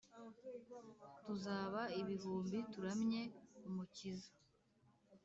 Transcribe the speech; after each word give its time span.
Tuzaba 1.23 1.81
ibihumbi 2.01 2.57
turamye 2.71 3.21
umukiza 3.67 4.31